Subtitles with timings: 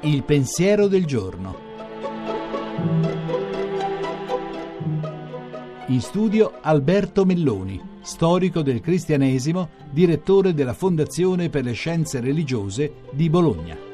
[0.00, 1.66] Il pensiero del giorno.
[5.86, 13.28] In studio Alberto Melloni, storico del cristianesimo, direttore della Fondazione per le Scienze Religiose di
[13.28, 13.88] Bologna.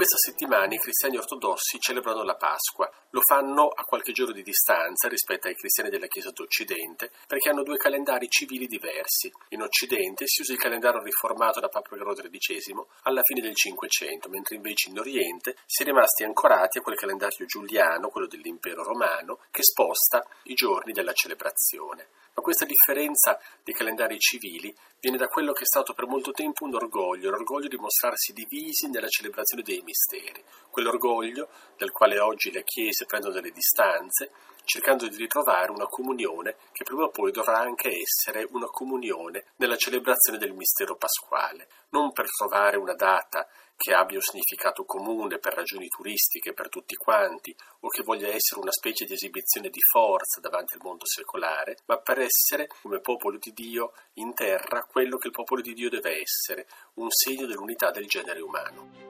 [0.00, 2.90] questa settimana i cristiani ortodossi celebrano la Pasqua.
[3.12, 7.64] Lo fanno a qualche giorno di distanza rispetto ai cristiani della Chiesa d'Occidente, perché hanno
[7.64, 9.32] due calendari civili diversi.
[9.48, 14.28] In Occidente si usa il calendario riformato da Papa Gregoro XIII alla fine del Cinquecento,
[14.28, 19.40] mentre invece in Oriente si è rimasti ancorati a quel calendario giuliano, quello dell'impero romano,
[19.50, 22.06] che sposta i giorni della celebrazione.
[22.32, 26.64] Ma questa differenza dei calendari civili viene da quello che è stato per molto tempo
[26.64, 32.62] un orgoglio, l'orgoglio di mostrarsi divisi nella celebrazione dei misteri, quell'orgoglio dal quale oggi le
[33.00, 34.30] chiese prendono delle distanze,
[34.64, 39.76] cercando di ritrovare una comunione che prima o poi dovrà anche essere una comunione nella
[39.76, 45.54] celebrazione del mistero pasquale, non per trovare una data che abbia un significato comune per
[45.54, 50.38] ragioni turistiche per tutti quanti o che voglia essere una specie di esibizione di forza
[50.40, 55.28] davanti al mondo secolare, ma per essere come popolo di Dio in terra quello che
[55.28, 59.09] il popolo di Dio deve essere, un segno dell'unità del genere umano.